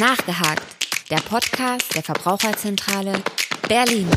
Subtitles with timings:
[0.00, 0.62] Nachgehakt,
[1.10, 3.12] der Podcast der Verbraucherzentrale
[3.68, 4.08] Berlin.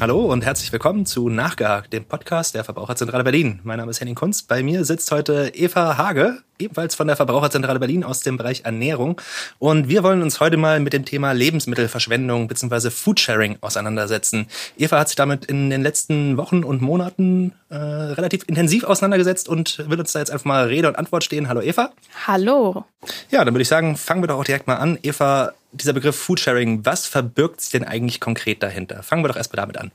[0.00, 3.60] Hallo und herzlich willkommen zu Nachgehakt, dem Podcast der Verbraucherzentrale Berlin.
[3.62, 4.42] Mein Name ist Henning Kunz.
[4.42, 9.20] Bei mir sitzt heute Eva Hage, ebenfalls von der Verbraucherzentrale Berlin aus dem Bereich Ernährung.
[9.58, 12.90] Und wir wollen uns heute mal mit dem Thema Lebensmittelverschwendung bzw.
[12.90, 14.46] Foodsharing auseinandersetzen.
[14.76, 19.88] Eva hat sich damit in den letzten Wochen und Monaten äh, relativ intensiv auseinandergesetzt und
[19.88, 21.48] will uns da jetzt einfach mal Rede und Antwort stehen.
[21.48, 21.90] Hallo Eva.
[22.26, 22.84] Hallo.
[23.30, 24.98] Ja, dann würde ich sagen, fangen wir doch auch direkt mal an.
[25.02, 29.02] Eva, dieser Begriff Foodsharing, was verbirgt sich denn eigentlich konkret dahinter?
[29.02, 29.90] Fangen wir doch erstmal damit an.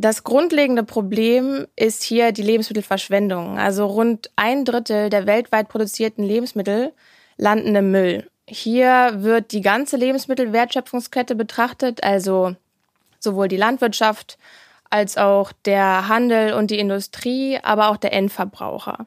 [0.00, 3.58] Das grundlegende Problem ist hier die Lebensmittelverschwendung.
[3.58, 6.92] Also rund ein Drittel der weltweit produzierten Lebensmittel
[7.36, 8.30] landen im Müll.
[8.46, 12.54] Hier wird die ganze Lebensmittelwertschöpfungskette betrachtet, also
[13.18, 14.38] sowohl die Landwirtschaft
[14.88, 19.06] als auch der Handel und die Industrie, aber auch der Endverbraucher.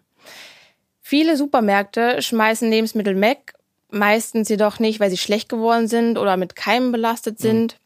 [1.02, 3.54] Viele Supermärkte schmeißen Lebensmittel weg
[3.91, 7.43] meistens jedoch nicht, weil sie schlecht geworden sind oder mit Keimen belastet mhm.
[7.43, 7.77] sind, mhm.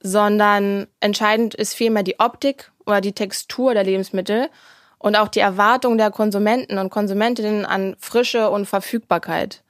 [0.00, 4.48] Sondern entscheidend ist vielmehr die Optik oder die Textur der Lebensmittel
[4.98, 9.62] und auch die Erwartung der Konsumenten und Konsumentinnen an Frische und Verfügbarkeit.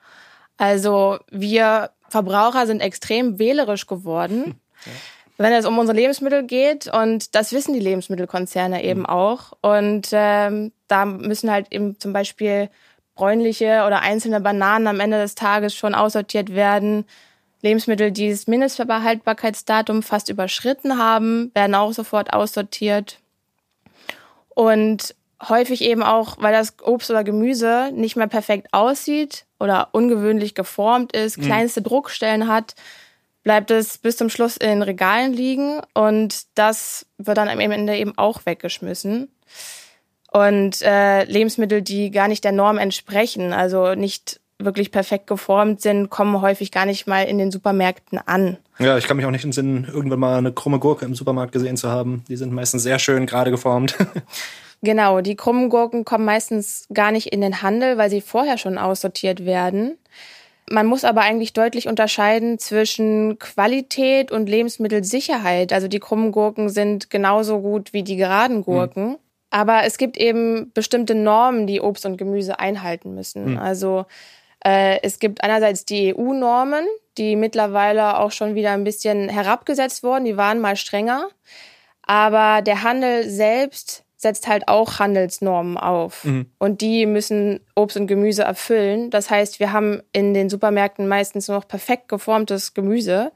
[0.57, 4.61] Also wir Verbraucher sind extrem wählerisch geworden.
[4.85, 4.93] Ja.
[5.39, 9.07] Wenn es um unsere Lebensmittel geht und das wissen die Lebensmittelkonzerne eben mhm.
[9.07, 12.69] auch und ähm, da müssen halt eben zum Beispiel
[13.15, 17.07] bräunliche oder einzelne Bananen am Ende des Tages schon aussortiert werden.
[17.63, 23.19] Lebensmittel, die das Mindestverhaltbarkeitsdatum fast überschritten haben, werden auch sofort aussortiert.
[24.49, 25.15] Und
[25.49, 31.13] häufig eben auch, weil das Obst oder Gemüse nicht mehr perfekt aussieht oder ungewöhnlich geformt
[31.13, 31.43] ist, mhm.
[31.43, 32.75] kleinste Druckstellen hat,
[33.43, 38.17] bleibt es bis zum Schluss in Regalen liegen und das wird dann am Ende eben
[38.19, 39.29] auch weggeschmissen
[40.31, 46.11] und äh, Lebensmittel, die gar nicht der Norm entsprechen, also nicht wirklich perfekt geformt sind,
[46.11, 48.57] kommen häufig gar nicht mal in den Supermärkten an.
[48.79, 51.77] Ja, ich kann mich auch nicht Sinn, irgendwann mal eine krumme Gurke im Supermarkt gesehen
[51.77, 52.25] zu haben.
[52.29, 53.97] Die sind meistens sehr schön gerade geformt.
[54.83, 58.79] genau, die krummen Gurken kommen meistens gar nicht in den Handel, weil sie vorher schon
[58.79, 59.99] aussortiert werden.
[60.71, 65.73] Man muss aber eigentlich deutlich unterscheiden zwischen Qualität und Lebensmittelsicherheit.
[65.73, 69.13] Also die krummen Gurken sind genauso gut wie die geraden Gurken.
[69.13, 69.19] Hm.
[69.51, 73.53] Aber es gibt eben bestimmte Normen, die Obst und Gemüse einhalten müssen.
[73.53, 73.59] Mhm.
[73.59, 74.07] Also
[74.63, 76.85] es gibt einerseits die EU-Normen,
[77.19, 80.25] die mittlerweile auch schon wieder ein bisschen herabgesetzt wurden.
[80.25, 81.29] Die waren mal strenger.
[82.03, 86.25] Aber der Handel selbst setzt halt auch Handelsnormen auf.
[86.25, 86.51] Mhm.
[86.59, 89.11] Und die müssen Obst und Gemüse erfüllen.
[89.11, 93.33] Das heißt, wir haben in den Supermärkten meistens nur noch perfekt geformtes Gemüse.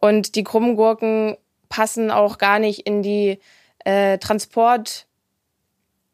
[0.00, 1.36] Und die krummen Gurken
[1.68, 3.40] passen auch gar nicht in die
[3.84, 5.06] äh, Transport-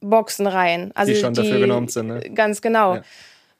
[0.00, 0.92] Boxen rein.
[0.94, 2.20] Also die schon die, dafür genommen sind, ne?
[2.34, 2.96] Ganz genau.
[2.96, 3.02] Ja.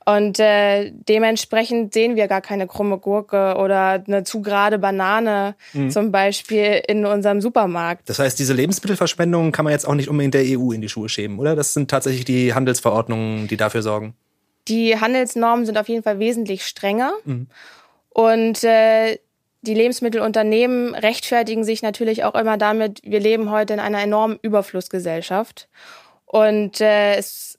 [0.09, 5.91] Und äh, dementsprechend sehen wir gar keine krumme Gurke oder eine zu gerade Banane mhm.
[5.91, 8.09] zum Beispiel in unserem Supermarkt.
[8.09, 11.09] Das heißt, diese Lebensmittelverschwendung kann man jetzt auch nicht unbedingt der EU in die Schuhe
[11.09, 11.57] schieben, oder?
[11.57, 14.15] Das sind tatsächlich die Handelsverordnungen, die dafür sorgen.
[14.69, 17.13] Die Handelsnormen sind auf jeden Fall wesentlich strenger.
[17.25, 17.49] Mhm.
[18.11, 19.19] Und äh,
[19.63, 25.69] die Lebensmittelunternehmen rechtfertigen sich natürlich auch immer damit, wir leben heute in einer enormen Überflussgesellschaft.
[26.27, 27.56] Und äh, es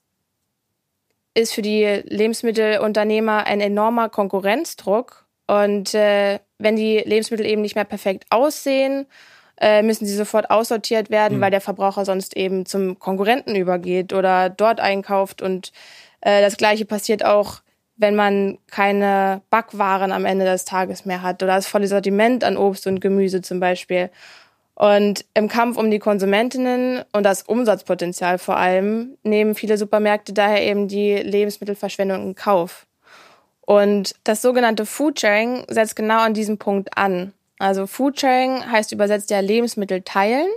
[1.38, 5.26] ist für die Lebensmittelunternehmer ein enormer Konkurrenzdruck.
[5.46, 9.06] Und äh, wenn die Lebensmittel eben nicht mehr perfekt aussehen,
[9.60, 11.42] äh, müssen sie sofort aussortiert werden, mhm.
[11.42, 15.42] weil der Verbraucher sonst eben zum Konkurrenten übergeht oder dort einkauft.
[15.42, 15.72] Und
[16.22, 17.62] äh, das gleiche passiert auch,
[17.96, 22.58] wenn man keine Backwaren am Ende des Tages mehr hat oder das volle Sortiment an
[22.58, 24.10] Obst und Gemüse zum Beispiel.
[24.78, 30.62] Und im Kampf um die Konsumentinnen und das Umsatzpotenzial vor allem nehmen viele Supermärkte daher
[30.62, 32.86] eben die Lebensmittelverschwendung in Kauf.
[33.62, 37.34] Und das sogenannte Foodsharing setzt genau an diesem Punkt an.
[37.58, 40.48] Also Foodsharing heißt übersetzt ja Lebensmittel teilen.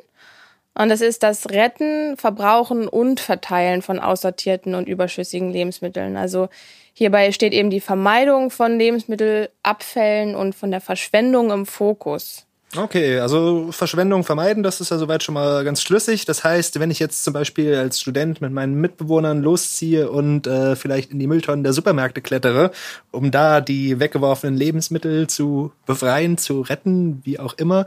[0.74, 6.18] Und das ist das Retten, Verbrauchen und Verteilen von aussortierten und überschüssigen Lebensmitteln.
[6.18, 6.50] Also
[6.92, 12.46] hierbei steht eben die Vermeidung von Lebensmittelabfällen und von der Verschwendung im Fokus.
[12.76, 16.24] Okay, also Verschwendung vermeiden, das ist ja soweit schon mal ganz schlüssig.
[16.24, 20.76] Das heißt, wenn ich jetzt zum Beispiel als Student mit meinen Mitbewohnern losziehe und äh,
[20.76, 22.70] vielleicht in die Mülltonnen der Supermärkte klettere,
[23.10, 27.86] um da die weggeworfenen Lebensmittel zu befreien, zu retten, wie auch immer,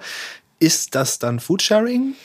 [0.59, 2.15] ist das dann Foodsharing?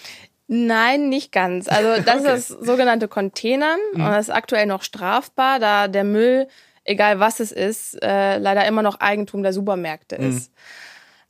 [0.49, 1.69] Nein, nicht ganz.
[1.69, 2.35] Also das okay.
[2.35, 4.05] ist das sogenannte Containern mhm.
[4.05, 6.49] und das ist aktuell noch strafbar, da der Müll,
[6.83, 10.31] egal was es ist, äh, leider immer noch Eigentum der Supermärkte mhm.
[10.31, 10.53] ist.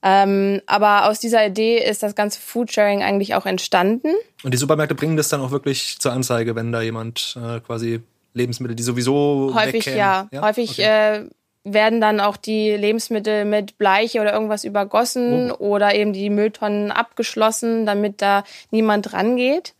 [0.03, 4.09] Ähm, aber aus dieser Idee ist das ganze Foodsharing eigentlich auch entstanden.
[4.45, 8.00] Und die Supermärkte bringen das dann auch wirklich zur Anzeige, wenn da jemand äh, quasi
[8.35, 10.43] Lebensmittel, die sowieso häufig ja, ja?
[10.43, 11.25] häufig okay.
[11.25, 11.29] äh,
[11.65, 15.56] werden dann auch die Lebensmittel mit Bleiche oder irgendwas übergossen oh.
[15.56, 19.75] oder eben die Mülltonnen abgeschlossen, damit da niemand rangeht.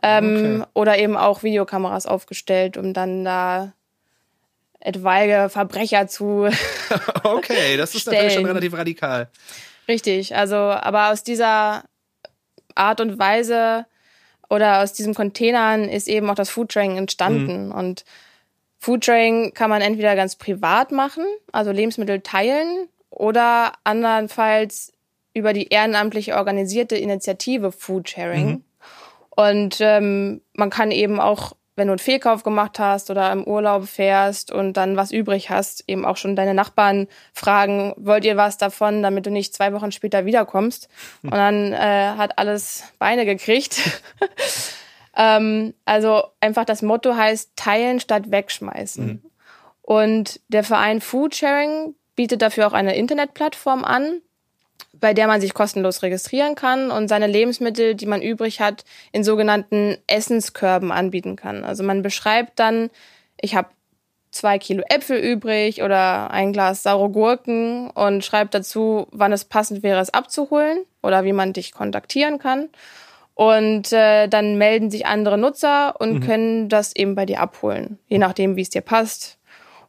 [0.00, 0.70] Ähm, okay.
[0.74, 3.72] Oder eben auch Videokameras aufgestellt, um dann da
[4.80, 6.48] etwaige Verbrecher zu.
[7.24, 9.28] okay, das ist natürlich schon relativ radikal.
[9.88, 11.84] Richtig, also, aber aus dieser
[12.74, 13.86] Art und Weise
[14.50, 17.66] oder aus diesen Containern ist eben auch das Foodtrain entstanden.
[17.66, 17.72] Mhm.
[17.72, 18.04] Und
[18.78, 24.92] Foodtrain kann man entweder ganz privat machen, also Lebensmittel teilen, oder andernfalls
[25.34, 28.48] über die ehrenamtlich organisierte Initiative Foodsharing.
[28.48, 28.64] Mhm.
[29.30, 33.86] Und ähm, man kann eben auch, wenn du einen Fehlkauf gemacht hast oder im Urlaub
[33.86, 38.58] fährst und dann was übrig hast, eben auch schon deine Nachbarn fragen, wollt ihr was
[38.58, 40.88] davon, damit du nicht zwei Wochen später wiederkommst.
[41.22, 44.02] Und dann äh, hat alles Beine gekriegt.
[45.16, 49.06] ähm, also einfach das Motto heißt teilen statt wegschmeißen.
[49.06, 49.22] Mhm.
[49.80, 54.20] Und der Verein Foodsharing bietet dafür auch eine Internetplattform an,
[54.92, 59.24] bei der man sich kostenlos registrieren kann und seine Lebensmittel, die man übrig hat, in
[59.24, 61.64] sogenannten Essenskörben anbieten kann.
[61.64, 62.90] Also man beschreibt dann,
[63.40, 63.68] ich habe
[64.30, 69.82] zwei Kilo Äpfel übrig oder ein Glas saure Gurken und schreibt dazu, wann es passend
[69.82, 72.68] wäre, es abzuholen oder wie man dich kontaktieren kann.
[73.34, 76.20] Und äh, dann melden sich andere Nutzer und mhm.
[76.20, 79.38] können das eben bei dir abholen, je nachdem, wie es dir passt.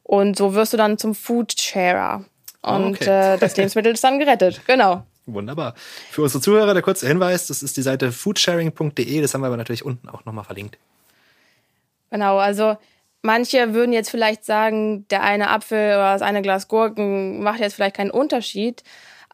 [0.04, 2.25] Und so wirst du dann zum Food Sharer.
[2.61, 3.35] Und okay.
[3.35, 4.61] äh, das Lebensmittel ist dann gerettet.
[4.67, 5.03] Genau.
[5.33, 5.75] Wunderbar.
[6.09, 9.57] Für unsere Zuhörer der kurze Hinweis, das ist die Seite foodsharing.de, das haben wir aber
[9.57, 10.77] natürlich unten auch nochmal verlinkt.
[12.09, 12.77] Genau, also
[13.21, 17.75] manche würden jetzt vielleicht sagen, der eine Apfel oder das eine Glas Gurken macht jetzt
[17.75, 18.83] vielleicht keinen Unterschied,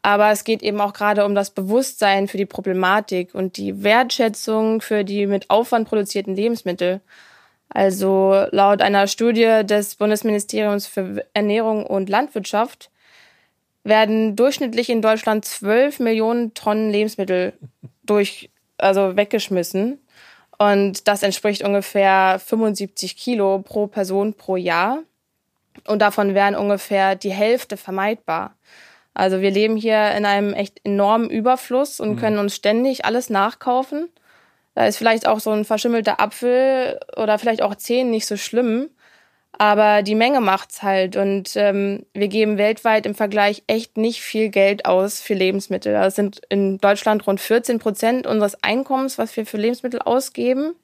[0.01, 4.81] aber es geht eben auch gerade um das Bewusstsein für die Problematik und die Wertschätzung
[4.81, 7.01] für die mit Aufwand produzierten Lebensmittel.
[7.69, 12.91] Also laut einer Studie des Bundesministeriums für Ernährung und Landwirtschaft
[13.85, 17.53] werden durchschnittlich in Deutschland 12 Millionen Tonnen Lebensmittel
[18.03, 19.99] durch, also weggeschmissen.
[20.57, 24.99] Und das entspricht ungefähr 75 Kilo pro Person pro Jahr.
[25.87, 28.55] Und davon wären ungefähr die Hälfte vermeidbar.
[29.13, 32.17] Also wir leben hier in einem echt enormen Überfluss und mhm.
[32.17, 34.09] können uns ständig alles nachkaufen.
[34.73, 38.89] Da ist vielleicht auch so ein verschimmelter Apfel oder vielleicht auch zehn nicht so schlimm.
[39.57, 41.15] Aber die Menge macht's halt.
[41.15, 45.93] Und ähm, wir geben weltweit im Vergleich echt nicht viel Geld aus für Lebensmittel.
[45.93, 50.75] Das sind in Deutschland rund 14 Prozent unseres Einkommens, was wir für Lebensmittel ausgeben.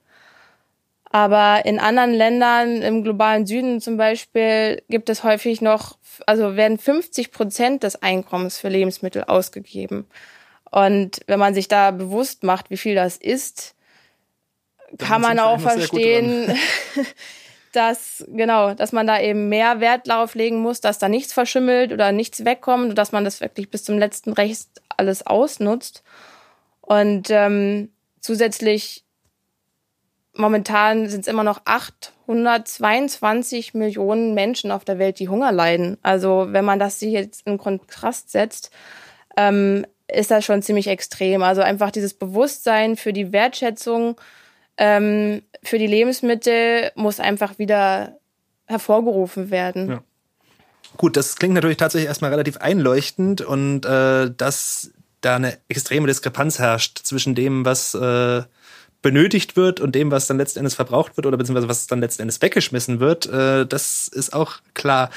[1.11, 6.77] Aber in anderen Ländern, im globalen Süden zum Beispiel, gibt es häufig noch, also werden
[6.77, 10.07] 50 Prozent des Einkommens für Lebensmittel ausgegeben.
[10.69, 13.75] Und wenn man sich da bewusst macht, wie viel das ist,
[14.97, 16.55] kann man auch verstehen,
[17.71, 21.91] dass, genau, dass man da eben mehr Wert darauf legen muss, dass da nichts verschimmelt
[21.91, 26.03] oder nichts wegkommt und dass man das wirklich bis zum letzten Recht alles ausnutzt.
[26.81, 27.89] Und ähm,
[28.19, 29.03] zusätzlich
[30.33, 35.97] momentan sind es immer noch 822 Millionen Menschen auf der Welt, die Hunger leiden.
[36.01, 38.71] Also wenn man das sich jetzt in Kontrast setzt,
[39.37, 41.43] ähm, ist das schon ziemlich extrem.
[41.43, 44.19] Also einfach dieses Bewusstsein für die Wertschätzung
[44.77, 48.17] ähm, für die Lebensmittel muss einfach wieder
[48.65, 49.89] hervorgerufen werden.
[49.89, 50.03] Ja.
[50.97, 56.59] Gut, das klingt natürlich tatsächlich erstmal relativ einleuchtend und äh, dass da eine extreme Diskrepanz
[56.59, 58.43] herrscht zwischen dem, was äh,
[59.01, 62.23] benötigt wird und dem, was dann letzten Endes verbraucht wird oder beziehungsweise was dann letzten
[62.23, 65.09] Endes weggeschmissen wird, äh, das ist auch klar.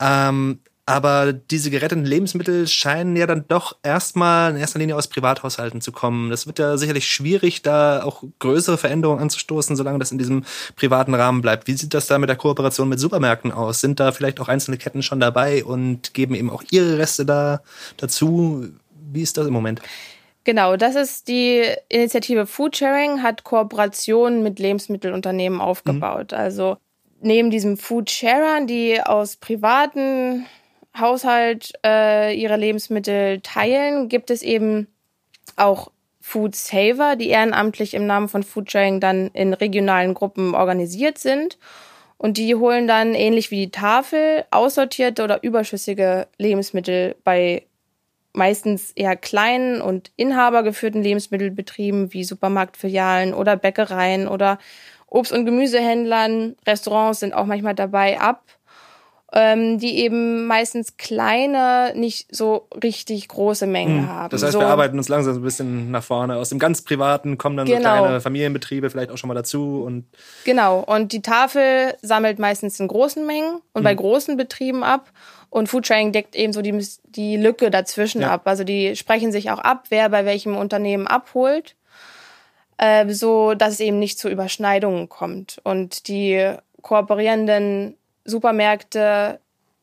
[0.00, 5.80] Ähm, aber diese geretteten Lebensmittel scheinen ja dann doch erstmal in erster Linie aus Privathaushalten
[5.80, 6.30] zu kommen.
[6.30, 10.44] Das wird ja sicherlich schwierig, da auch größere Veränderungen anzustoßen, solange das in diesem
[10.76, 11.66] privaten Rahmen bleibt.
[11.66, 13.80] Wie sieht das da mit der Kooperation mit Supermärkten aus?
[13.80, 17.62] Sind da vielleicht auch einzelne Ketten schon dabei und geben eben auch ihre Reste da
[17.96, 18.68] dazu?
[19.12, 19.82] Wie ist das im Moment?
[20.44, 26.30] Genau, das ist die Initiative Foodsharing, hat Kooperationen mit Lebensmittelunternehmen aufgebaut.
[26.30, 26.38] Mhm.
[26.38, 26.76] Also
[27.20, 30.46] neben diesem Foodsharern, die aus privaten
[31.00, 34.86] Haushalt äh, ihre Lebensmittel teilen, gibt es eben
[35.56, 41.58] auch Food Saver, die ehrenamtlich im Namen von Foodsharing dann in regionalen Gruppen organisiert sind.
[42.18, 47.62] Und die holen dann ähnlich wie die Tafel aussortierte oder überschüssige Lebensmittel bei
[48.32, 54.58] meistens eher kleinen und inhabergeführten Lebensmittelbetrieben wie Supermarktfilialen oder Bäckereien oder
[55.08, 56.56] Obst- und Gemüsehändlern.
[56.66, 58.42] Restaurants sind auch manchmal dabei ab
[59.32, 64.08] ähm, die eben meistens kleine, nicht so richtig große Mengen hm.
[64.08, 64.30] haben.
[64.30, 66.36] Das heißt, so, wir arbeiten uns langsam so ein bisschen nach vorne.
[66.36, 67.96] Aus dem ganz Privaten kommen dann genau.
[67.96, 69.82] so kleine Familienbetriebe vielleicht auch schon mal dazu.
[69.84, 70.06] Und
[70.44, 73.84] genau, und die Tafel sammelt meistens in großen Mengen und hm.
[73.84, 75.10] bei großen Betrieben ab.
[75.50, 78.30] Und Foodsharing deckt eben so die, die Lücke dazwischen ja.
[78.30, 78.42] ab.
[78.44, 81.76] Also die sprechen sich auch ab, wer bei welchem Unternehmen abholt,
[82.78, 85.60] äh, so dass es eben nicht zu Überschneidungen kommt.
[85.64, 89.40] Und die kooperierenden Supermärkte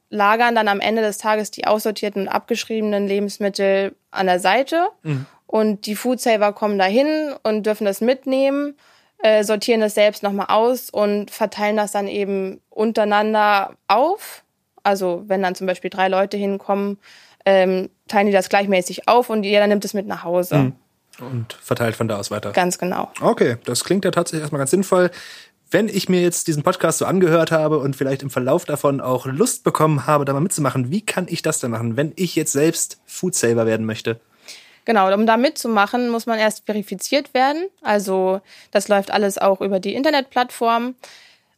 [0.10, 5.26] lagern dann am Ende des Tages die aussortierten und abgeschriebenen Lebensmittel an der Seite mhm.
[5.48, 8.76] und die Foodsaver kommen dahin und dürfen das mitnehmen,
[9.18, 14.44] äh, sortieren das selbst nochmal aus und verteilen das dann eben untereinander auf.
[14.84, 17.00] Also wenn dann zum Beispiel drei Leute hinkommen,
[17.46, 20.56] ähm, teilen die das gleichmäßig auf und jeder nimmt es mit nach Hause.
[20.56, 20.76] Mhm.
[21.20, 22.52] Und verteilt von da aus weiter.
[22.52, 23.12] Ganz genau.
[23.22, 25.12] Okay, das klingt ja tatsächlich erstmal ganz sinnvoll
[25.74, 29.25] wenn ich mir jetzt diesen Podcast so angehört habe und vielleicht im Verlauf davon auch
[29.25, 32.53] Lust bekommen habe, da mal mitzumachen, wie kann ich das denn machen, wenn ich jetzt
[32.53, 34.20] selbst Foodsaver werden möchte?
[34.86, 37.68] Genau, um da mitzumachen, muss man erst verifiziert werden.
[37.82, 40.96] Also das läuft alles auch über die Internetplattform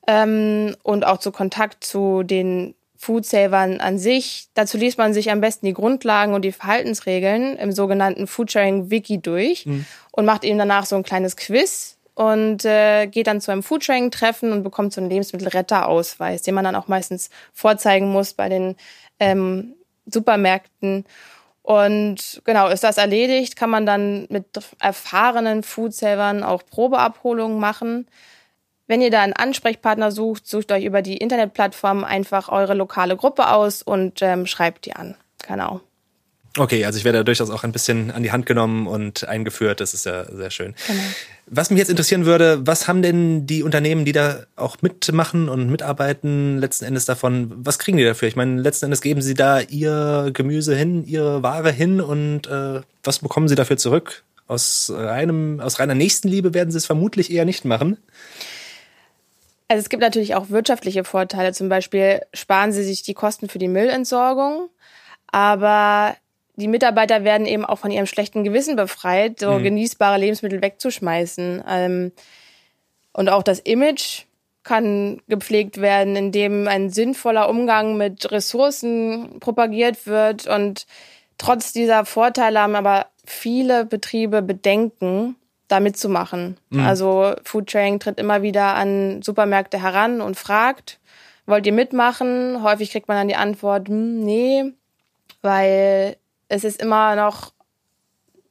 [0.08, 4.48] ähm, und auch zu Kontakt zu den Foodsavern an sich.
[4.54, 9.20] Dazu liest man sich am besten die Grundlagen und die Verhaltensregeln im sogenannten Foodsharing Wiki
[9.22, 9.86] durch mhm.
[10.12, 14.52] und macht eben danach so ein kleines Quiz, und äh, geht dann zu einem Foodsharing-Treffen
[14.52, 18.76] und bekommt so einen Lebensmittelretterausweis, den man dann auch meistens vorzeigen muss bei den
[19.20, 21.06] ähm, Supermärkten.
[21.62, 24.46] Und genau, ist das erledigt, kann man dann mit
[24.80, 28.08] erfahrenen Foodsavern auch Probeabholungen machen.
[28.88, 33.50] Wenn ihr da einen Ansprechpartner sucht, sucht euch über die Internetplattform einfach eure lokale Gruppe
[33.50, 35.16] aus und ähm, schreibt die an.
[35.48, 35.82] Genau.
[36.58, 39.82] Okay, also ich werde da durchaus auch ein bisschen an die Hand genommen und eingeführt.
[39.82, 40.74] Das ist ja sehr schön.
[40.88, 41.02] Genau.
[41.48, 45.70] Was mich jetzt interessieren würde, was haben denn die Unternehmen, die da auch mitmachen und
[45.70, 47.52] mitarbeiten, letzten Endes davon?
[47.58, 48.30] Was kriegen die dafür?
[48.30, 52.82] Ich meine, letzten Endes geben sie da ihr Gemüse hin, ihre Ware hin und äh,
[53.04, 54.24] was bekommen sie dafür zurück?
[54.48, 57.98] Aus reinem, aus reiner Nächstenliebe werden sie es vermutlich eher nicht machen.
[59.68, 61.52] Also es gibt natürlich auch wirtschaftliche Vorteile.
[61.52, 64.70] Zum Beispiel sparen sie sich die Kosten für die Müllentsorgung.
[65.32, 66.16] Aber
[66.56, 69.64] die Mitarbeiter werden eben auch von ihrem schlechten Gewissen befreit, so mhm.
[69.64, 71.64] genießbare Lebensmittel wegzuschmeißen.
[71.68, 72.12] Ähm,
[73.14, 74.24] und auch das Image
[74.64, 80.48] kann gepflegt werden, indem ein sinnvoller Umgang mit Ressourcen propagiert wird.
[80.48, 80.88] Und
[81.38, 85.36] trotz dieser Vorteile haben aber viele Betriebe Bedenken,
[85.68, 86.58] da mitzumachen.
[86.70, 86.80] Mhm.
[86.82, 91.00] Also Foodsharing tritt immer wieder an Supermärkte heran und fragt,
[91.46, 92.62] wollt ihr mitmachen?
[92.64, 94.74] Häufig kriegt man dann die Antwort, hm, nee,
[95.42, 97.54] weil es ist immer noch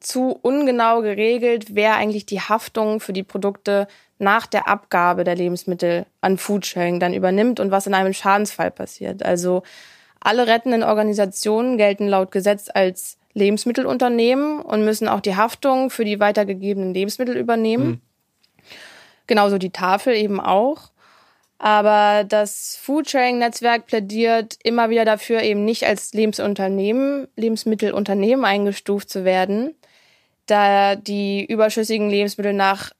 [0.00, 6.06] zu ungenau geregelt, wer eigentlich die Haftung für die Produkte nach der Abgabe der Lebensmittel
[6.20, 9.24] an Foodsharing dann übernimmt und was in einem Schadensfall passiert.
[9.24, 9.62] Also
[10.20, 16.20] alle rettenden Organisationen gelten laut Gesetz als Lebensmittelunternehmen und müssen auch die Haftung für die
[16.20, 17.86] weitergegebenen Lebensmittel übernehmen.
[17.86, 18.00] Mhm.
[19.26, 20.90] Genauso die Tafel eben auch.
[21.64, 29.74] Aber das Foodsharing-Netzwerk plädiert immer wieder dafür, eben nicht als Lebensunternehmen, Lebensmittelunternehmen eingestuft zu werden,
[30.44, 32.92] da die überschüssigen Lebensmittel nach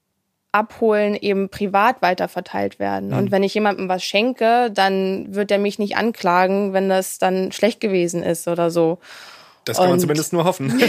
[0.53, 3.11] Abholen eben privat weiterverteilt werden.
[3.11, 3.19] Mhm.
[3.19, 7.53] Und wenn ich jemandem was schenke, dann wird er mich nicht anklagen, wenn das dann
[7.53, 8.97] schlecht gewesen ist oder so.
[9.67, 10.83] Das kann Und man zumindest nur hoffen.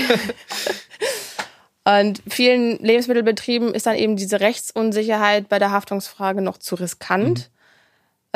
[1.84, 7.50] Und vielen Lebensmittelbetrieben ist dann eben diese Rechtsunsicherheit bei der Haftungsfrage noch zu riskant.
[7.50, 7.54] Mhm.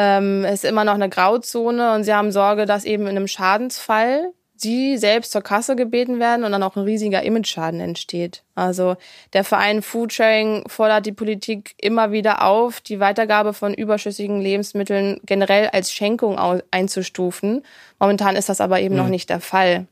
[0.01, 3.27] Ähm, es ist immer noch eine Grauzone und sie haben Sorge, dass eben in einem
[3.27, 8.43] Schadensfall sie selbst zur Kasse gebeten werden und dann auch ein riesiger Image-Schaden entsteht.
[8.55, 8.95] Also
[9.33, 15.67] der Verein Foodsharing fordert die Politik immer wieder auf, die Weitergabe von überschüssigen Lebensmitteln generell
[15.67, 16.39] als Schenkung
[16.71, 17.65] einzustufen.
[17.99, 19.01] Momentan ist das aber eben mhm.
[19.01, 19.85] noch nicht der Fall.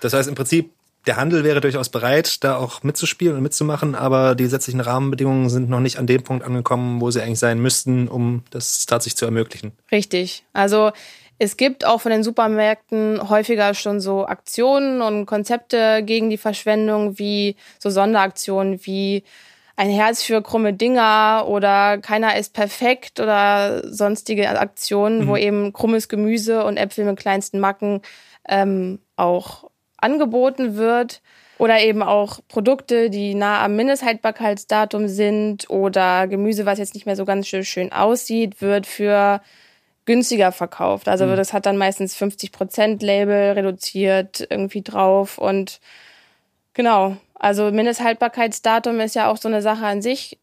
[0.00, 0.70] Das heißt im Prinzip,
[1.06, 5.68] der Handel wäre durchaus bereit, da auch mitzuspielen und mitzumachen, aber die gesetzlichen Rahmenbedingungen sind
[5.70, 9.24] noch nicht an dem Punkt angekommen, wo sie eigentlich sein müssten, um das tatsächlich zu
[9.24, 9.72] ermöglichen.
[9.92, 10.44] Richtig.
[10.52, 10.90] Also
[11.38, 17.18] es gibt auch von den Supermärkten häufiger schon so Aktionen und Konzepte gegen die Verschwendung,
[17.18, 19.22] wie so Sonderaktionen wie
[19.76, 25.28] ein Herz für krumme Dinger oder keiner ist perfekt oder sonstige Aktionen, mhm.
[25.28, 28.00] wo eben krummes Gemüse und Äpfel mit kleinsten Macken
[28.48, 31.22] ähm, auch angeboten wird.
[31.58, 37.16] Oder eben auch Produkte, die nah am Mindesthaltbarkeitsdatum sind oder Gemüse, was jetzt nicht mehr
[37.16, 39.40] so ganz schön aussieht, wird für
[40.04, 41.08] günstiger verkauft.
[41.08, 41.36] Also mhm.
[41.36, 45.80] das hat dann meistens 50 Prozent Label reduziert irgendwie drauf und
[46.74, 47.16] genau.
[47.34, 50.38] Also Mindesthaltbarkeitsdatum ist ja auch so eine Sache an sich.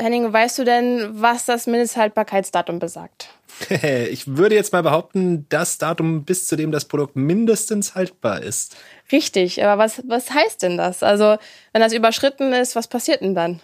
[0.00, 3.30] Henning, weißt du denn, was das Mindesthaltbarkeitsdatum besagt?
[4.10, 8.76] ich würde jetzt mal behaupten, das Datum, bis zu dem das Produkt mindestens haltbar ist.
[9.10, 11.02] Richtig, aber was, was heißt denn das?
[11.02, 11.36] Also,
[11.72, 13.60] wenn das überschritten ist, was passiert denn dann?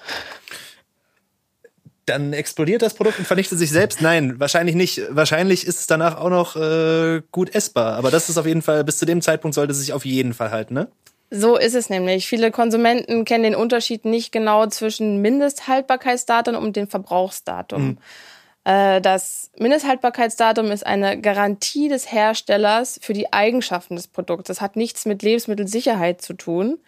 [2.06, 4.02] Dann explodiert das Produkt und vernichtet sich selbst?
[4.02, 5.02] Nein, wahrscheinlich nicht.
[5.08, 7.94] Wahrscheinlich ist es danach auch noch äh, gut essbar.
[7.94, 10.34] Aber das ist auf jeden Fall, bis zu dem Zeitpunkt sollte es sich auf jeden
[10.34, 10.88] Fall halten, ne?
[11.30, 12.26] So ist es nämlich.
[12.26, 17.82] Viele Konsumenten kennen den Unterschied nicht genau zwischen Mindesthaltbarkeitsdatum und dem Verbrauchsdatum.
[17.82, 17.98] Mhm.
[18.64, 24.48] Das Mindesthaltbarkeitsdatum ist eine Garantie des Herstellers für die Eigenschaften des Produkts.
[24.48, 26.78] Das hat nichts mit Lebensmittelsicherheit zu tun.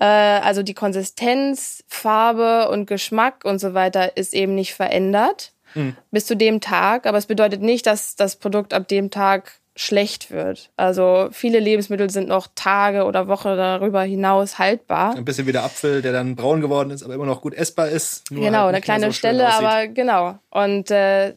[0.00, 5.96] Äh, also die Konsistenz, Farbe und Geschmack und so weiter ist eben nicht verändert mhm.
[6.10, 7.06] bis zu dem Tag.
[7.06, 10.70] Aber es bedeutet nicht, dass das Produkt ab dem Tag schlecht wird.
[10.76, 15.14] Also viele Lebensmittel sind noch Tage oder Wochen darüber hinaus haltbar.
[15.14, 17.88] Ein bisschen wie der Apfel, der dann braun geworden ist, aber immer noch gut essbar
[17.88, 18.28] ist.
[18.28, 20.36] genau, halt eine kleine so Stelle, aber genau.
[20.50, 21.34] Und äh,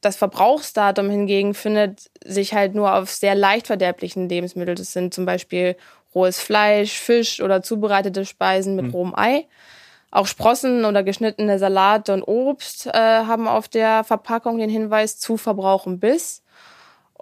[0.00, 4.76] das Verbrauchsdatum hingegen findet sich halt nur auf sehr leicht verderblichen Lebensmitteln.
[4.76, 5.76] Das sind zum Beispiel
[6.16, 8.90] rohes Fleisch, Fisch oder zubereitete Speisen mit hm.
[8.90, 9.46] rohem Ei.
[10.10, 15.36] Auch Sprossen oder geschnittene Salate und Obst äh, haben auf der Verpackung den Hinweis zu
[15.36, 16.41] verbrauchen bis.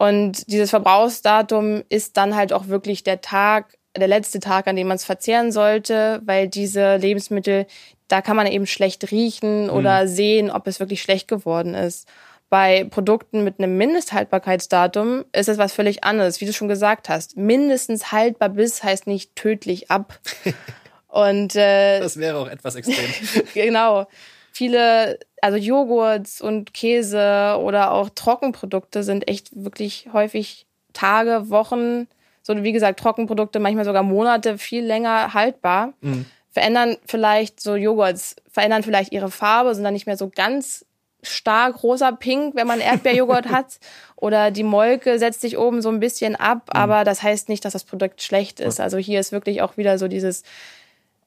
[0.01, 4.89] Und dieses Verbrauchsdatum ist dann halt auch wirklich der Tag, der letzte Tag, an dem
[4.89, 7.67] man es verzehren sollte, weil diese Lebensmittel,
[8.09, 9.71] da kann man eben schlecht riechen mhm.
[9.71, 12.09] oder sehen, ob es wirklich schlecht geworden ist.
[12.49, 17.37] Bei Produkten mit einem Mindesthaltbarkeitsdatum ist es was völlig anderes, wie du schon gesagt hast.
[17.37, 20.19] Mindestens haltbar bis heißt nicht tödlich ab.
[21.09, 23.05] Und äh, das wäre auch etwas extrem.
[23.53, 24.07] genau.
[24.53, 32.09] Viele also Joghurts und Käse oder auch Trockenprodukte sind echt wirklich häufig Tage, Wochen,
[32.43, 35.93] so wie gesagt, Trockenprodukte, manchmal sogar Monate viel länger haltbar.
[36.01, 36.27] Mhm.
[36.51, 40.85] Verändern vielleicht so Joghurts, verändern vielleicht ihre Farbe, sind dann nicht mehr so ganz
[41.23, 43.79] stark rosa pink, wenn man Erdbeerjoghurt hat.
[44.17, 46.81] Oder die Molke setzt sich oben so ein bisschen ab, mhm.
[46.81, 48.81] aber das heißt nicht, dass das Produkt schlecht ist.
[48.81, 50.43] Also hier ist wirklich auch wieder so dieses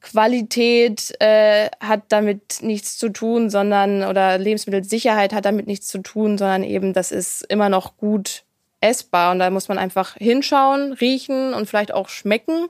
[0.03, 6.38] Qualität äh, hat damit nichts zu tun, sondern oder Lebensmittelsicherheit hat damit nichts zu tun,
[6.38, 8.43] sondern eben das ist immer noch gut
[8.81, 12.67] essbar und da muss man einfach hinschauen, riechen und vielleicht auch schmecken,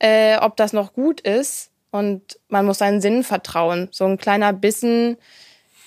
[0.00, 3.88] äh, ob das noch gut ist und man muss seinen Sinnen vertrauen.
[3.90, 5.16] So ein kleiner Bissen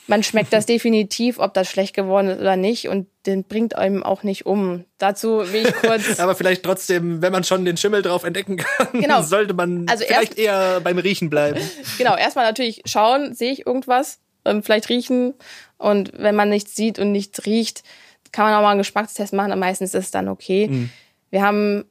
[0.07, 4.03] man schmeckt das definitiv, ob das schlecht geworden ist oder nicht und den bringt einem
[4.03, 4.83] auch nicht um.
[4.97, 6.17] Dazu will ich kurz.
[6.19, 9.21] Aber vielleicht trotzdem, wenn man schon den Schimmel drauf entdecken kann, genau.
[9.23, 11.59] sollte man also vielleicht eher beim Riechen bleiben.
[11.97, 15.33] Genau, erstmal natürlich schauen, sehe ich irgendwas, und vielleicht riechen
[15.77, 17.83] und wenn man nichts sieht und nichts riecht,
[18.31, 20.67] kann man auch mal einen Geschmackstest machen und meistens ist es dann okay.
[20.67, 20.89] Mhm.
[21.29, 21.85] Wir haben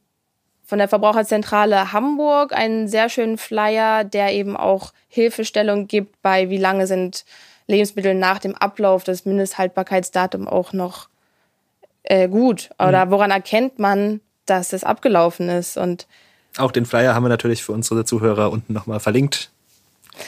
[0.63, 6.57] von der Verbraucherzentrale Hamburg einen sehr schönen Flyer, der eben auch Hilfestellung gibt bei wie
[6.57, 7.25] lange sind
[7.67, 11.09] Lebensmittel nach dem Ablauf des Mindesthaltbarkeitsdatums auch noch
[12.03, 12.69] äh, gut?
[12.79, 13.11] Oder mhm.
[13.11, 15.77] woran erkennt man, dass es abgelaufen ist?
[15.77, 16.07] Und
[16.57, 19.49] auch den Flyer haben wir natürlich für unsere Zuhörer unten nochmal verlinkt.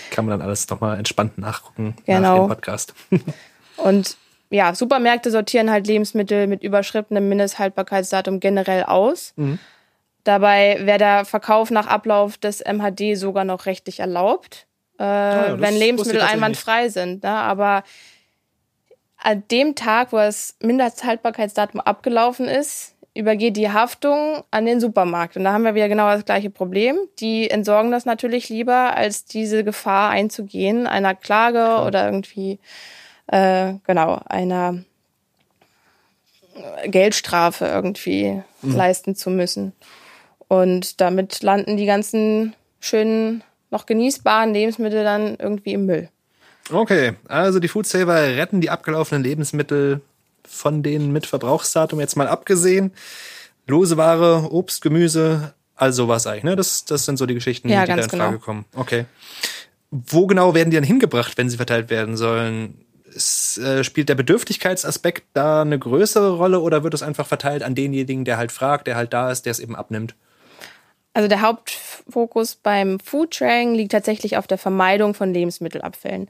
[0.10, 2.22] Kann man dann alles nochmal entspannt nachgucken genau.
[2.22, 2.94] nach dem Podcast.
[3.78, 4.18] Und
[4.50, 9.34] ja, Supermärkte sortieren halt Lebensmittel mit überschrittenem Mindesthaltbarkeitsdatum generell aus.
[9.36, 9.60] Mhm.
[10.24, 14.66] Dabei wäre der Verkauf nach Ablauf des MHD sogar noch rechtlich erlaubt
[15.00, 17.24] äh, ja, wenn Lebensmittel einwandfrei sind.
[17.24, 17.30] Ne?
[17.30, 17.84] Aber
[19.18, 25.38] an dem Tag, wo das Mindesthaltbarkeitsdatum abgelaufen ist, übergeht die Haftung an den Supermarkt.
[25.38, 26.98] Und da haben wir wieder genau das gleiche Problem.
[27.20, 31.88] Die entsorgen das natürlich lieber, als diese Gefahr einzugehen, einer Klage Klar.
[31.88, 32.60] oder irgendwie,
[33.28, 34.84] äh, genau, einer
[36.86, 38.76] Geldstrafe irgendwie mhm.
[38.76, 39.74] leisten zu müssen.
[40.48, 43.44] Und damit landen die ganzen schönen
[43.76, 46.10] noch genießbaren Lebensmittel dann irgendwie im Müll.
[46.72, 50.02] Okay, also die Foodsaver retten die abgelaufenen Lebensmittel
[50.48, 52.94] von denen mit Verbrauchsdatum jetzt mal abgesehen.
[53.68, 56.56] Lose Ware, Obst, Gemüse, also was eigentlich, ne?
[56.56, 58.46] Das, das sind so die Geschichten, ja, die da in Frage genau.
[58.46, 58.66] kommen.
[58.74, 59.06] Okay.
[59.92, 62.86] Wo genau werden die dann hingebracht, wenn sie verteilt werden sollen?
[63.14, 67.76] Es, äh, spielt der Bedürftigkeitsaspekt da eine größere Rolle oder wird es einfach verteilt an
[67.76, 70.16] denjenigen, der halt fragt, der halt da ist, der es eben abnimmt?
[71.16, 76.28] Also der Hauptfokus beim Foodtraring liegt tatsächlich auf der Vermeidung von Lebensmittelabfällen.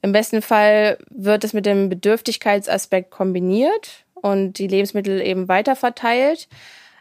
[0.00, 6.48] Im besten Fall wird es mit dem Bedürftigkeitsaspekt kombiniert und die Lebensmittel eben weiterverteilt.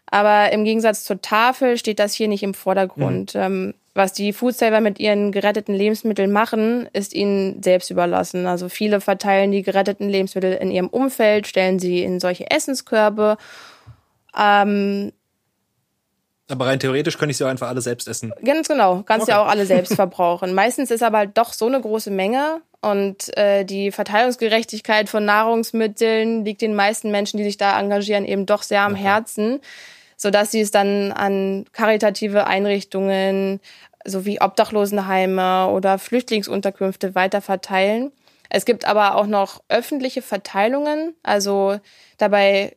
[0.08, 3.34] Aber im Gegensatz zur Tafel steht das hier nicht im Vordergrund.
[3.34, 3.41] Mhm.
[3.41, 8.46] Ähm, was die Foodsaver mit ihren geretteten Lebensmitteln machen, ist ihnen selbst überlassen.
[8.46, 13.38] Also viele verteilen die geretteten Lebensmittel in ihrem Umfeld, stellen sie in solche Essenskörbe.
[14.38, 15.13] Ähm,
[16.52, 18.34] Aber rein theoretisch könnte ich sie auch einfach alle selbst essen.
[18.44, 19.32] Ganz genau, kannst okay.
[19.32, 20.54] ja auch alle selbst verbrauchen.
[20.54, 26.44] Meistens ist aber halt doch so eine große Menge und äh, die Verteilungsgerechtigkeit von Nahrungsmitteln
[26.44, 29.04] liegt den meisten Menschen, die sich da engagieren, eben doch sehr am okay.
[29.04, 29.60] Herzen,
[30.18, 33.62] sodass sie es dann an karitative Einrichtungen
[34.04, 38.12] sowie Obdachlosenheime oder Flüchtlingsunterkünfte weiter verteilen.
[38.50, 41.80] Es gibt aber auch noch öffentliche Verteilungen, also
[42.18, 42.76] dabei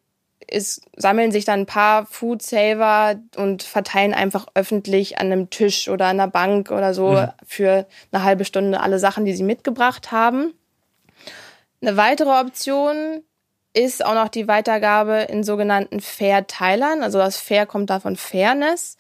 [0.51, 5.89] ist, sammeln sich dann ein paar Food Saver und verteilen einfach öffentlich an einem Tisch
[5.89, 7.29] oder an einer Bank oder so mhm.
[7.47, 10.55] für eine halbe Stunde alle Sachen, die sie mitgebracht haben.
[11.81, 13.23] Eine weitere Option
[13.75, 17.03] ist auch noch die Weitergabe in sogenannten Fair-Teilern.
[17.03, 18.97] Also das Fair kommt da von Fairness.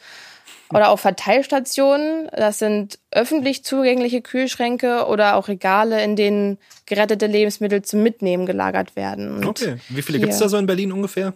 [0.72, 2.28] Oder auch Verteilstationen.
[2.32, 8.96] Das sind öffentlich zugängliche Kühlschränke oder auch Regale, in denen gerettete Lebensmittel zum Mitnehmen gelagert
[8.96, 9.36] werden.
[9.36, 9.76] Und okay.
[9.88, 11.34] Wie viele gibt es da so in Berlin ungefähr?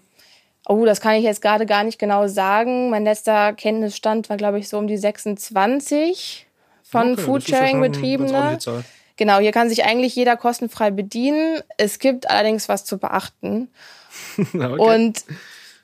[0.67, 2.91] Oh, das kann ich jetzt gerade gar nicht genau sagen.
[2.91, 6.47] Mein letzter Kenntnisstand war, glaube ich, so um die 26
[6.83, 8.59] von okay, Foodsharing-Betriebene.
[9.19, 11.61] Genau, hier kann sich eigentlich jeder kostenfrei bedienen.
[11.77, 13.69] Es gibt allerdings was zu beachten.
[14.39, 14.67] okay.
[14.79, 15.25] Und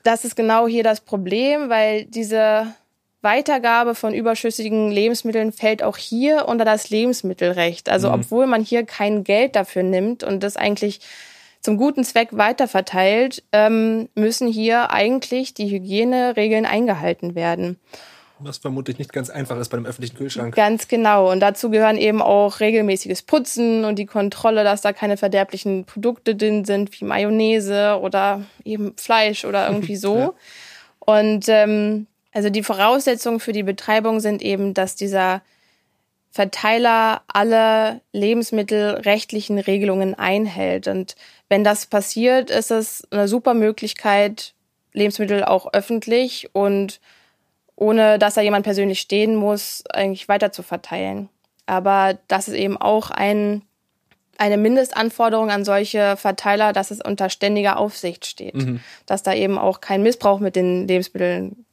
[0.03, 2.73] das ist genau hier das Problem, weil diese
[3.21, 7.89] Weitergabe von überschüssigen Lebensmitteln fällt auch hier unter das Lebensmittelrecht.
[7.89, 8.15] Also mhm.
[8.15, 11.01] obwohl man hier kein Geld dafür nimmt und das eigentlich
[11.59, 17.79] zum guten Zweck weiterverteilt, ähm, müssen hier eigentlich die Hygieneregeln eingehalten werden.
[18.39, 20.55] Was vermutlich nicht ganz einfach ist bei einem öffentlichen Kühlschrank.
[20.55, 21.31] Ganz genau.
[21.31, 26.35] Und dazu gehören eben auch regelmäßiges Putzen und die Kontrolle, dass da keine verderblichen Produkte
[26.35, 30.17] drin sind, wie Mayonnaise oder eben Fleisch oder irgendwie so.
[30.17, 30.33] ja.
[30.99, 35.41] Und ähm, also die Voraussetzungen für die Betreibung sind eben, dass dieser
[36.31, 40.89] Verteiler alle lebensmittelrechtlichen Regelungen einhält.
[40.89, 41.15] Und
[41.47, 44.53] wenn das passiert, ist es eine super Möglichkeit,
[44.91, 46.99] Lebensmittel auch öffentlich und
[47.75, 51.29] ohne dass da jemand persönlich stehen muss, eigentlich weiter zu verteilen.
[51.65, 53.63] Aber das ist eben auch ein,
[54.37, 58.55] eine Mindestanforderung an solche Verteiler, dass es unter ständiger Aufsicht steht.
[58.55, 58.79] Mhm.
[59.05, 61.64] Dass da eben auch kein Missbrauch mit den Lebensmitteln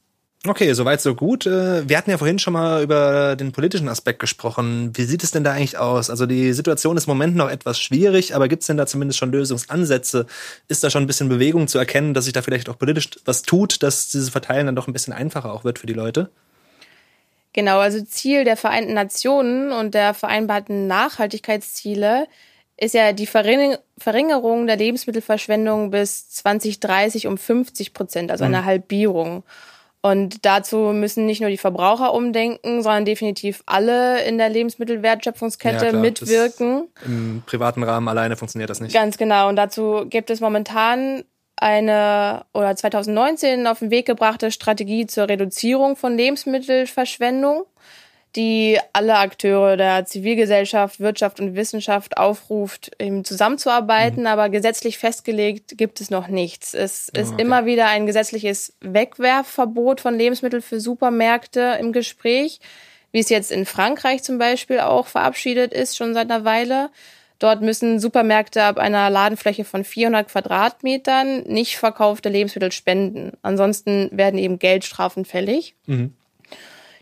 [0.45, 1.45] Okay, soweit so gut.
[1.45, 4.91] Äh, wir hatten ja vorhin schon mal über den politischen Aspekt gesprochen.
[4.93, 6.09] Wie sieht es denn da eigentlich aus?
[6.09, 9.19] Also die Situation ist im Moment noch etwas schwierig, aber gibt es denn da zumindest
[9.19, 10.25] schon Lösungsansätze?
[10.67, 13.43] Ist da schon ein bisschen Bewegung zu erkennen, dass sich da vielleicht auch politisch was
[13.43, 16.29] tut, dass dieses Verteilen dann doch ein bisschen einfacher auch wird für die Leute?
[17.53, 22.27] Genau, also Ziel der Vereinten Nationen und der vereinbarten Nachhaltigkeitsziele
[22.75, 28.65] ist ja die Verringerung der Lebensmittelverschwendung bis 2030 um 50 Prozent, also eine mhm.
[28.65, 29.43] Halbierung.
[30.05, 35.93] Und dazu müssen nicht nur die Verbraucher umdenken, sondern definitiv alle in der Lebensmittelwertschöpfungskette ja,
[35.93, 36.89] mitwirken.
[37.05, 38.93] Im privaten Rahmen alleine funktioniert das nicht.
[38.93, 39.47] Ganz genau.
[39.47, 41.23] Und dazu gibt es momentan
[41.55, 47.63] eine oder 2019 auf den Weg gebrachte Strategie zur Reduzierung von Lebensmittelverschwendung
[48.35, 54.27] die alle Akteure der Zivilgesellschaft, Wirtschaft und Wissenschaft aufruft, eben zusammenzuarbeiten, mhm.
[54.27, 56.73] aber gesetzlich festgelegt gibt es noch nichts.
[56.73, 57.41] Es oh, ist okay.
[57.41, 62.59] immer wieder ein gesetzliches Wegwerfverbot von Lebensmitteln für Supermärkte im Gespräch,
[63.11, 66.89] wie es jetzt in Frankreich zum Beispiel auch verabschiedet ist, schon seit einer Weile.
[67.37, 73.33] Dort müssen Supermärkte ab einer Ladenfläche von 400 Quadratmetern nicht verkaufte Lebensmittel spenden.
[73.41, 75.75] Ansonsten werden eben Geldstrafen fällig.
[75.85, 76.13] Mhm.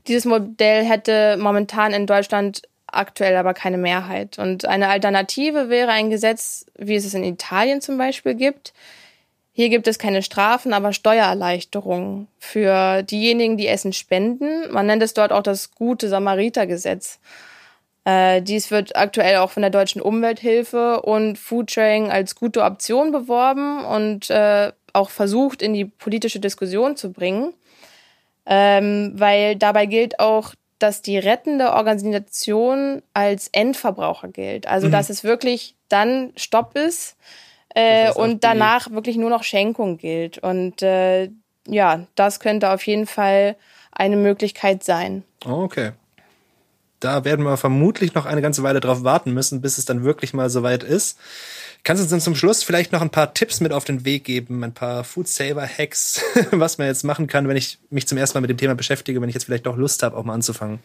[0.08, 4.38] Dieses Modell hätte momentan in Deutschland aktuell aber keine Mehrheit.
[4.38, 8.74] Und eine Alternative wäre ein Gesetz, wie es es in Italien zum Beispiel gibt.
[9.54, 14.72] Hier gibt es keine Strafen, aber Steuererleichterungen für diejenigen, die Essen spenden.
[14.72, 17.20] Man nennt es dort auch das gute Samaritergesetz.
[18.06, 23.86] Äh, dies wird aktuell auch von der deutschen Umwelthilfe und Foodsharing als gute Option beworben
[23.86, 27.54] und äh, auch versucht, in die politische Diskussion zu bringen
[28.54, 34.68] ähm, weil dabei gilt auch, dass die rettende Organisation als Endverbraucher gilt.
[34.68, 34.92] Also mhm.
[34.92, 37.16] dass es wirklich dann Stopp ist
[37.70, 40.38] äh, das heißt und danach wirklich nur noch Schenkung gilt.
[40.40, 41.30] Und äh,
[41.66, 43.56] ja, das könnte auf jeden Fall
[43.94, 45.24] eine Möglichkeit sein.
[45.46, 45.92] Okay.
[47.00, 50.34] Da werden wir vermutlich noch eine ganze Weile drauf warten müssen, bis es dann wirklich
[50.34, 51.18] mal soweit ist.
[51.84, 54.24] Kannst du uns dann zum Schluss vielleicht noch ein paar Tipps mit auf den Weg
[54.24, 58.20] geben, ein paar Food Saver Hacks, was man jetzt machen kann, wenn ich mich zum
[58.20, 60.34] ersten Mal mit dem Thema beschäftige, wenn ich jetzt vielleicht auch Lust habe, auch mal
[60.34, 60.80] anzufangen?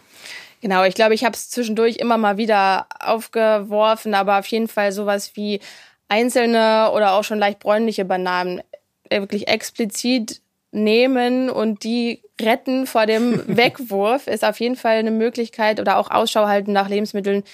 [0.63, 4.91] Genau, ich glaube, ich habe es zwischendurch immer mal wieder aufgeworfen, aber auf jeden Fall
[4.93, 5.61] sowas wie
[6.09, 8.63] einzelne oder auch schon leicht bräunliche Bananen
[9.11, 10.41] äh, wirklich explizit
[10.73, 16.11] nehmen und die retten vor dem Wegwurf ist auf jeden Fall eine Möglichkeit oder auch
[16.11, 17.45] Ausschau halten nach Lebensmitteln,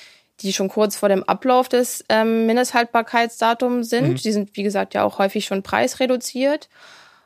[0.42, 4.08] die schon kurz vor dem Ablauf des ähm, Mindesthaltbarkeitsdatums sind.
[4.08, 4.14] Mhm.
[4.16, 6.68] Die sind, wie gesagt, ja auch häufig schon preisreduziert.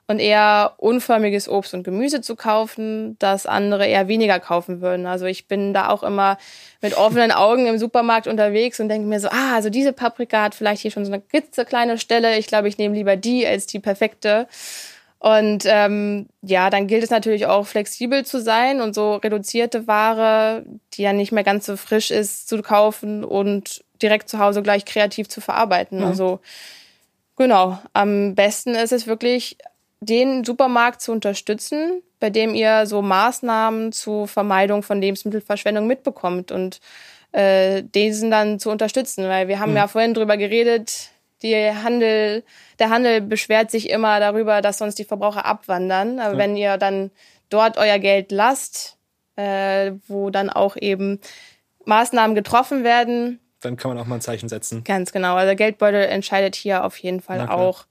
[0.08, 5.06] und eher unförmiges Obst und Gemüse zu kaufen, das andere eher weniger kaufen würden.
[5.06, 6.38] Also ich bin da auch immer
[6.80, 10.54] mit offenen Augen im Supermarkt unterwegs und denke mir so, ah, also diese Paprika hat
[10.54, 11.22] vielleicht hier schon so eine
[11.64, 12.38] kleine Stelle.
[12.38, 14.46] Ich glaube, ich nehme lieber die als die perfekte.
[15.18, 20.64] Und ähm, ja, dann gilt es natürlich auch flexibel zu sein und so reduzierte Ware,
[20.92, 24.84] die ja nicht mehr ganz so frisch ist, zu kaufen und direkt zu Hause gleich
[24.84, 26.00] kreativ zu verarbeiten.
[26.00, 26.04] Mhm.
[26.04, 26.40] Also
[27.36, 29.56] genau, am besten ist es wirklich,
[30.00, 36.80] den Supermarkt zu unterstützen, bei dem ihr so Maßnahmen zur Vermeidung von Lebensmittelverschwendung mitbekommt und
[37.32, 39.24] äh, diesen dann zu unterstützen.
[39.24, 39.78] Weil wir haben mhm.
[39.78, 41.10] ja vorhin drüber geredet,
[41.42, 42.44] Handel,
[42.78, 46.18] der Handel beschwert sich immer darüber, dass sonst die Verbraucher abwandern.
[46.18, 46.38] Aber ja.
[46.38, 47.10] wenn ihr dann
[47.48, 48.96] dort euer Geld lasst,
[49.36, 51.20] äh, wo dann auch eben
[51.84, 54.84] Maßnahmen getroffen werden, dann kann man auch mal ein Zeichen setzen.
[54.84, 55.34] Ganz genau.
[55.34, 57.86] Also der Geldbeutel entscheidet hier auf jeden Fall auch.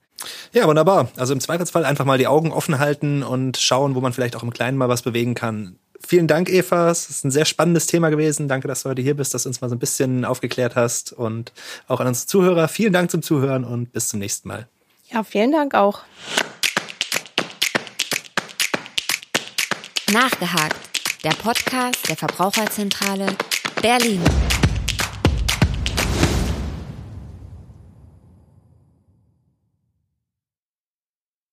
[0.52, 1.08] Ja, wunderbar.
[1.16, 4.42] Also im Zweifelsfall einfach mal die Augen offen halten und schauen, wo man vielleicht auch
[4.42, 5.78] im Kleinen mal was bewegen kann.
[6.04, 6.90] Vielen Dank, Eva.
[6.90, 8.48] Es ist ein sehr spannendes Thema gewesen.
[8.48, 11.12] Danke, dass du heute hier bist, dass du uns mal so ein bisschen aufgeklärt hast.
[11.12, 11.52] Und
[11.88, 12.68] auch an unsere Zuhörer.
[12.68, 14.68] Vielen Dank zum Zuhören und bis zum nächsten Mal.
[15.10, 16.00] Ja, vielen Dank auch.
[20.12, 20.76] Nachgehakt.
[21.24, 23.26] Der Podcast der Verbraucherzentrale
[23.82, 24.22] Berlin.